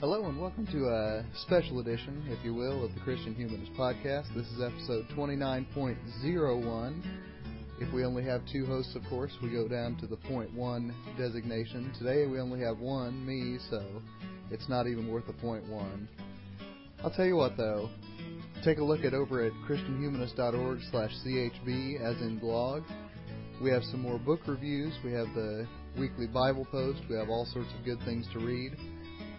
Hello 0.00 0.26
and 0.26 0.40
welcome 0.40 0.64
to 0.68 0.86
a 0.86 1.24
special 1.42 1.80
edition, 1.80 2.22
if 2.28 2.44
you 2.44 2.54
will, 2.54 2.84
of 2.84 2.94
the 2.94 3.00
Christian 3.00 3.34
Humanist 3.34 3.72
Podcast. 3.72 4.32
This 4.32 4.46
is 4.46 4.62
episode 4.62 5.08
29.01. 5.16 7.02
If 7.80 7.92
we 7.92 8.04
only 8.04 8.22
have 8.22 8.42
two 8.46 8.64
hosts, 8.64 8.94
of 8.94 9.02
course, 9.10 9.32
we 9.42 9.50
go 9.50 9.66
down 9.66 9.96
to 9.96 10.06
the 10.06 10.16
point 10.16 10.54
one 10.54 10.94
designation. 11.18 11.92
Today 11.98 12.28
we 12.28 12.38
only 12.38 12.60
have 12.60 12.78
one, 12.78 13.26
me, 13.26 13.58
so 13.70 13.82
it's 14.52 14.68
not 14.68 14.86
even 14.86 15.10
worth 15.10 15.28
a 15.28 15.32
point 15.32 15.68
one. 15.68 16.08
I'll 17.02 17.10
tell 17.10 17.26
you 17.26 17.34
what, 17.34 17.56
though. 17.56 17.90
Take 18.64 18.78
a 18.78 18.84
look 18.84 19.04
at 19.04 19.14
over 19.14 19.44
at 19.44 19.52
christianhumanist.org 19.68 20.78
slash 20.92 21.10
chb, 21.26 22.00
as 22.00 22.20
in 22.22 22.38
blog. 22.38 22.84
We 23.60 23.70
have 23.70 23.82
some 23.82 24.02
more 24.02 24.20
book 24.20 24.42
reviews. 24.46 24.94
We 25.04 25.10
have 25.14 25.26
the 25.34 25.66
weekly 25.98 26.28
Bible 26.28 26.68
post. 26.70 27.00
We 27.10 27.16
have 27.16 27.28
all 27.28 27.46
sorts 27.46 27.70
of 27.76 27.84
good 27.84 27.98
things 28.04 28.28
to 28.32 28.38
read. 28.38 28.76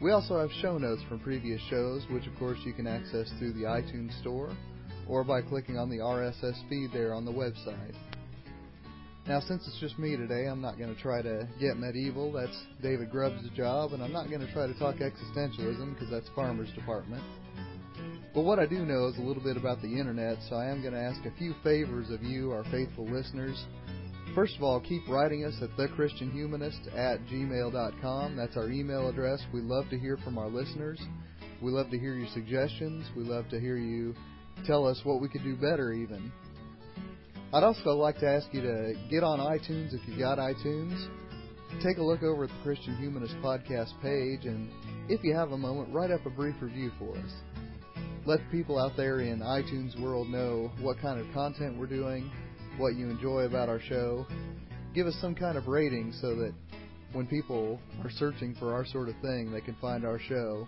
We 0.00 0.10
also 0.10 0.38
have 0.38 0.50
show 0.60 0.76
notes 0.76 1.02
from 1.08 1.20
previous 1.20 1.60
shows, 1.70 2.04
which 2.10 2.26
of 2.26 2.36
course 2.38 2.58
you 2.64 2.72
can 2.72 2.86
access 2.86 3.30
through 3.38 3.52
the 3.52 3.62
iTunes 3.62 4.18
Store 4.20 4.50
or 5.08 5.22
by 5.22 5.42
clicking 5.42 5.78
on 5.78 5.88
the 5.88 5.98
RSS 5.98 6.68
feed 6.68 6.90
there 6.92 7.14
on 7.14 7.24
the 7.24 7.32
website. 7.32 7.94
Now, 9.26 9.40
since 9.40 9.66
it's 9.66 9.78
just 9.80 9.98
me 9.98 10.16
today, 10.16 10.46
I'm 10.46 10.60
not 10.60 10.76
going 10.76 10.94
to 10.94 11.00
try 11.00 11.22
to 11.22 11.48
get 11.58 11.78
medieval. 11.78 12.30
That's 12.30 12.58
David 12.82 13.10
Grubbs' 13.10 13.48
job, 13.56 13.92
and 13.92 14.02
I'm 14.02 14.12
not 14.12 14.28
going 14.28 14.40
to 14.40 14.52
try 14.52 14.66
to 14.66 14.78
talk 14.78 14.96
existentialism 14.96 15.94
because 15.94 16.10
that's 16.10 16.28
Farmer's 16.34 16.70
department. 16.74 17.22
But 18.34 18.42
what 18.42 18.58
I 18.58 18.66
do 18.66 18.84
know 18.84 19.06
is 19.06 19.16
a 19.16 19.22
little 19.22 19.42
bit 19.42 19.56
about 19.56 19.80
the 19.80 19.88
internet, 19.88 20.38
so 20.50 20.56
I 20.56 20.66
am 20.66 20.82
going 20.82 20.92
to 20.92 21.00
ask 21.00 21.24
a 21.24 21.38
few 21.38 21.54
favors 21.62 22.10
of 22.10 22.22
you, 22.22 22.50
our 22.50 22.64
faithful 22.64 23.06
listeners. 23.06 23.64
First 24.34 24.56
of 24.56 24.64
all, 24.64 24.80
keep 24.80 25.06
writing 25.08 25.44
us 25.44 25.54
at 25.62 25.70
thechristianhumanist 25.76 26.88
at 26.96 27.24
gmail.com. 27.26 28.36
That's 28.36 28.56
our 28.56 28.68
email 28.68 29.08
address. 29.08 29.40
We 29.52 29.60
love 29.60 29.88
to 29.90 29.98
hear 29.98 30.16
from 30.24 30.38
our 30.38 30.48
listeners. 30.48 31.00
We 31.62 31.70
love 31.70 31.88
to 31.90 31.98
hear 31.98 32.14
your 32.14 32.26
suggestions. 32.34 33.06
We 33.16 33.22
love 33.22 33.48
to 33.50 33.60
hear 33.60 33.76
you 33.76 34.12
tell 34.66 34.88
us 34.88 35.00
what 35.04 35.20
we 35.20 35.28
could 35.28 35.44
do 35.44 35.54
better, 35.54 35.92
even. 35.92 36.32
I'd 37.52 37.62
also 37.62 37.90
like 37.90 38.18
to 38.18 38.28
ask 38.28 38.48
you 38.52 38.60
to 38.62 38.94
get 39.08 39.22
on 39.22 39.38
iTunes 39.38 39.94
if 39.94 40.00
you've 40.08 40.18
got 40.18 40.38
iTunes. 40.38 41.08
Take 41.80 41.98
a 41.98 42.02
look 42.02 42.24
over 42.24 42.44
at 42.44 42.50
the 42.50 42.62
Christian 42.64 42.96
Humanist 42.96 43.36
Podcast 43.36 43.92
page, 44.02 44.46
and 44.46 44.68
if 45.08 45.22
you 45.22 45.32
have 45.36 45.52
a 45.52 45.58
moment, 45.58 45.94
write 45.94 46.10
up 46.10 46.26
a 46.26 46.30
brief 46.30 46.56
review 46.60 46.90
for 46.98 47.16
us. 47.16 47.32
Let 48.26 48.40
people 48.50 48.80
out 48.80 48.96
there 48.96 49.20
in 49.20 49.38
iTunes 49.38 50.00
world 50.00 50.28
know 50.28 50.72
what 50.80 51.00
kind 51.00 51.20
of 51.20 51.32
content 51.32 51.78
we're 51.78 51.86
doing, 51.86 52.30
what 52.78 52.94
you 52.94 53.08
enjoy 53.08 53.42
about 53.42 53.68
our 53.68 53.80
show. 53.80 54.26
Give 54.94 55.06
us 55.06 55.14
some 55.20 55.34
kind 55.34 55.56
of 55.56 55.66
rating 55.66 56.12
so 56.20 56.34
that 56.36 56.54
when 57.12 57.26
people 57.26 57.80
are 58.02 58.10
searching 58.10 58.54
for 58.58 58.74
our 58.74 58.84
sort 58.86 59.08
of 59.08 59.14
thing, 59.22 59.52
they 59.52 59.60
can 59.60 59.76
find 59.80 60.04
our 60.04 60.18
show. 60.18 60.66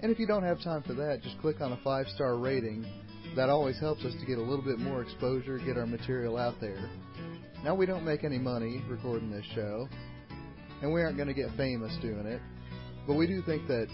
And 0.00 0.10
if 0.10 0.18
you 0.18 0.26
don't 0.26 0.42
have 0.42 0.62
time 0.62 0.82
for 0.82 0.94
that, 0.94 1.22
just 1.22 1.40
click 1.40 1.60
on 1.60 1.72
a 1.72 1.78
five 1.84 2.06
star 2.14 2.36
rating 2.36 2.84
that 3.36 3.48
always 3.48 3.78
helps 3.78 4.04
us 4.04 4.12
to 4.20 4.26
get 4.26 4.38
a 4.38 4.42
little 4.42 4.64
bit 4.64 4.78
more 4.78 5.02
exposure, 5.02 5.58
get 5.58 5.78
our 5.78 5.86
material 5.86 6.36
out 6.36 6.54
there. 6.60 6.90
Now, 7.64 7.74
we 7.74 7.86
don't 7.86 8.04
make 8.04 8.24
any 8.24 8.38
money 8.38 8.82
recording 8.88 9.30
this 9.30 9.46
show, 9.54 9.88
and 10.82 10.92
we 10.92 11.00
aren't 11.00 11.16
going 11.16 11.28
to 11.28 11.34
get 11.34 11.48
famous 11.56 11.96
doing 12.02 12.26
it, 12.26 12.40
but 13.06 13.14
we 13.14 13.26
do 13.26 13.40
think 13.42 13.66
that 13.68 13.86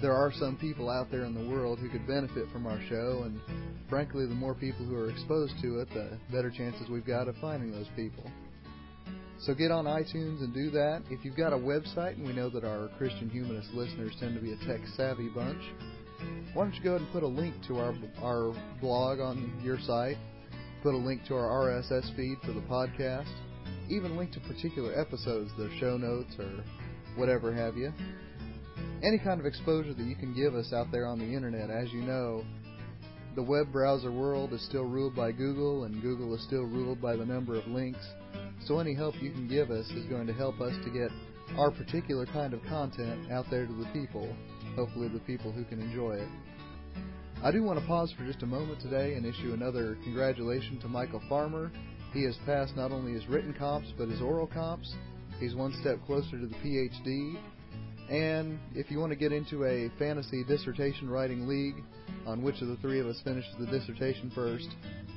there 0.00 0.14
are 0.14 0.32
some 0.32 0.56
people 0.56 0.88
out 0.88 1.10
there 1.10 1.24
in 1.24 1.34
the 1.34 1.50
world 1.50 1.78
who 1.78 1.88
could 1.88 2.06
benefit 2.06 2.46
from 2.52 2.66
our 2.66 2.80
show, 2.88 3.22
and 3.24 3.40
frankly, 3.88 4.26
the 4.26 4.34
more 4.34 4.54
people 4.54 4.84
who 4.84 4.96
are 4.96 5.10
exposed 5.10 5.54
to 5.62 5.80
it, 5.80 5.88
the 5.90 6.18
better 6.30 6.50
chances 6.50 6.88
we've 6.88 7.06
got 7.06 7.28
of 7.28 7.36
finding 7.40 7.72
those 7.72 7.88
people. 7.96 8.30
So 9.40 9.54
get 9.54 9.70
on 9.70 9.84
iTunes 9.84 10.40
and 10.40 10.52
do 10.52 10.70
that. 10.70 11.02
If 11.10 11.24
you've 11.24 11.36
got 11.36 11.52
a 11.52 11.56
website, 11.56 12.14
and 12.14 12.26
we 12.26 12.32
know 12.32 12.50
that 12.50 12.64
our 12.64 12.88
Christian 12.98 13.30
humanist 13.30 13.70
listeners 13.72 14.14
tend 14.18 14.34
to 14.34 14.40
be 14.40 14.52
a 14.52 14.56
tech 14.66 14.80
savvy 14.96 15.28
bunch, 15.28 15.62
why 16.54 16.64
don't 16.64 16.74
you 16.74 16.82
go 16.82 16.90
ahead 16.90 17.02
and 17.02 17.12
put 17.12 17.22
a 17.22 17.26
link 17.26 17.54
to 17.68 17.78
our 17.78 17.94
our 18.22 18.54
blog 18.80 19.20
on 19.20 19.60
your 19.62 19.78
site, 19.80 20.16
put 20.82 20.94
a 20.94 20.96
link 20.96 21.24
to 21.28 21.34
our 21.34 21.66
RSS 21.66 22.14
feed 22.16 22.38
for 22.44 22.52
the 22.52 22.62
podcast, 22.62 23.30
even 23.88 24.16
link 24.16 24.32
to 24.32 24.40
particular 24.40 24.98
episodes, 24.98 25.50
their 25.56 25.70
show 25.78 25.96
notes 25.96 26.34
or 26.38 26.64
whatever 27.16 27.52
have 27.52 27.76
you. 27.76 27.92
Any 29.02 29.18
kind 29.18 29.40
of 29.40 29.46
exposure 29.46 29.94
that 29.94 30.04
you 30.04 30.16
can 30.16 30.34
give 30.34 30.54
us 30.54 30.72
out 30.72 30.90
there 30.90 31.06
on 31.06 31.18
the 31.18 31.24
internet, 31.24 31.70
as 31.70 31.92
you 31.92 32.02
know, 32.02 32.44
the 33.36 33.42
web 33.42 33.70
browser 33.72 34.10
world 34.10 34.52
is 34.52 34.64
still 34.64 34.84
ruled 34.84 35.14
by 35.14 35.32
Google, 35.32 35.84
and 35.84 36.02
Google 36.02 36.34
is 36.34 36.42
still 36.42 36.64
ruled 36.64 37.00
by 37.00 37.14
the 37.14 37.24
number 37.24 37.54
of 37.54 37.66
links. 37.66 38.04
So 38.66 38.80
any 38.80 38.94
help 38.94 39.14
you 39.22 39.30
can 39.30 39.46
give 39.46 39.70
us 39.70 39.86
is 39.90 40.06
going 40.06 40.26
to 40.26 40.32
help 40.32 40.60
us 40.60 40.74
to 40.84 40.90
get 40.90 41.10
our 41.56 41.70
particular 41.70 42.26
kind 42.26 42.52
of 42.52 42.62
content 42.64 43.30
out 43.30 43.46
there 43.50 43.66
to 43.66 43.72
the 43.72 43.88
people 43.92 44.34
hopefully 44.78 45.08
the 45.08 45.18
people 45.20 45.50
who 45.50 45.64
can 45.64 45.80
enjoy 45.80 46.12
it. 46.12 46.28
I 47.42 47.50
do 47.50 47.64
want 47.64 47.80
to 47.80 47.86
pause 47.86 48.14
for 48.16 48.24
just 48.24 48.44
a 48.44 48.46
moment 48.46 48.80
today 48.80 49.14
and 49.14 49.26
issue 49.26 49.52
another 49.52 49.96
congratulations 50.04 50.82
to 50.82 50.88
Michael 50.88 51.20
Farmer. 51.28 51.72
He 52.12 52.22
has 52.24 52.36
passed 52.46 52.76
not 52.76 52.92
only 52.92 53.12
his 53.12 53.26
written 53.26 53.52
comps 53.54 53.88
but 53.98 54.08
his 54.08 54.20
oral 54.20 54.46
comps. 54.46 54.92
He's 55.40 55.56
one 55.56 55.74
step 55.80 55.98
closer 56.06 56.38
to 56.38 56.46
the 56.46 56.54
PhD. 56.56 57.38
And 58.10 58.58
if 58.74 58.90
you 58.90 58.98
want 58.98 59.12
to 59.12 59.16
get 59.16 59.32
into 59.32 59.64
a 59.64 59.90
fantasy 59.98 60.42
dissertation 60.44 61.10
writing 61.10 61.46
league 61.46 61.84
on 62.26 62.42
which 62.42 62.60
of 62.62 62.68
the 62.68 62.76
three 62.76 63.00
of 63.00 63.06
us 63.06 63.20
finishes 63.22 63.54
the 63.58 63.66
dissertation 63.66 64.32
first, 64.34 64.68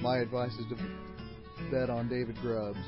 my 0.00 0.18
advice 0.18 0.52
is 0.52 0.66
to 0.68 1.70
bet 1.70 1.88
on 1.88 2.08
David 2.08 2.36
Grubbs. 2.42 2.78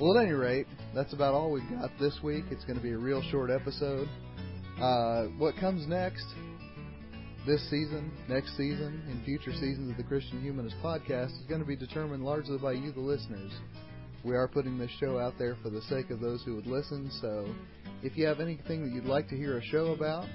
Well, 0.00 0.16
at 0.18 0.24
any 0.24 0.32
rate, 0.32 0.66
that's 0.94 1.12
about 1.12 1.34
all 1.34 1.50
we've 1.50 1.68
got 1.70 1.90
this 2.00 2.18
week. 2.22 2.44
It's 2.50 2.64
going 2.64 2.76
to 2.76 2.82
be 2.82 2.92
a 2.92 2.98
real 2.98 3.22
short 3.30 3.50
episode. 3.50 4.08
Uh, 4.80 5.24
what 5.38 5.56
comes 5.56 5.86
next 5.86 6.24
this 7.46 7.62
season, 7.70 8.10
next 8.28 8.56
season, 8.56 9.02
in 9.10 9.22
future 9.24 9.52
seasons 9.52 9.90
of 9.90 9.96
the 9.96 10.02
Christian 10.02 10.40
Humanist 10.40 10.76
Podcast 10.82 11.32
is 11.38 11.46
going 11.48 11.60
to 11.60 11.66
be 11.66 11.76
determined 11.76 12.24
largely 12.24 12.58
by 12.58 12.72
you, 12.72 12.90
the 12.92 13.00
listeners. 13.00 13.52
We 14.24 14.34
are 14.34 14.48
putting 14.48 14.78
this 14.78 14.90
show 14.98 15.18
out 15.18 15.34
there 15.38 15.56
for 15.62 15.68
the 15.68 15.82
sake 15.82 16.10
of 16.10 16.20
those 16.20 16.42
who 16.44 16.56
would 16.56 16.66
listen, 16.66 17.10
so 17.20 17.46
if 18.04 18.18
you 18.18 18.26
have 18.26 18.38
anything 18.38 18.84
that 18.84 18.92
you'd 18.92 19.06
like 19.06 19.28
to 19.30 19.36
hear 19.36 19.56
a 19.56 19.64
show 19.64 19.86
about, 19.92 20.26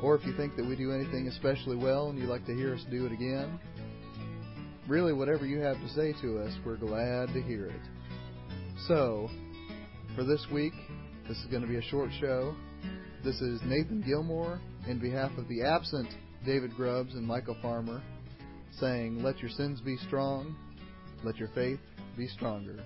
or 0.00 0.14
if 0.14 0.24
you 0.24 0.34
think 0.36 0.54
that 0.54 0.64
we 0.64 0.76
do 0.76 0.92
anything 0.92 1.26
especially 1.26 1.76
well 1.76 2.10
and 2.10 2.18
you'd 2.18 2.28
like 2.28 2.46
to 2.46 2.54
hear 2.54 2.74
us 2.74 2.80
do 2.92 3.04
it 3.06 3.12
again, 3.12 3.58
really 4.86 5.12
whatever 5.12 5.44
you 5.44 5.58
have 5.58 5.76
to 5.78 5.88
say 5.88 6.14
to 6.22 6.38
us, 6.38 6.52
we're 6.64 6.76
glad 6.76 7.26
to 7.34 7.42
hear 7.42 7.66
it. 7.66 7.80
So, 8.86 9.28
for 10.14 10.22
this 10.22 10.46
week, 10.52 10.74
this 11.26 11.36
is 11.38 11.46
going 11.46 11.62
to 11.62 11.68
be 11.68 11.76
a 11.76 11.82
short 11.82 12.10
show. 12.20 12.54
This 13.24 13.40
is 13.40 13.60
Nathan 13.64 14.04
Gilmour 14.06 14.60
in 14.86 15.00
behalf 15.00 15.32
of 15.38 15.48
the 15.48 15.64
absent 15.64 16.08
David 16.44 16.76
Grubbs 16.76 17.14
and 17.14 17.26
Michael 17.26 17.56
Farmer 17.60 18.00
saying, 18.78 19.24
Let 19.24 19.40
your 19.40 19.50
sins 19.50 19.80
be 19.80 19.96
strong, 20.06 20.54
let 21.24 21.36
your 21.36 21.48
faith 21.48 21.80
be 22.16 22.28
stronger. 22.28 22.76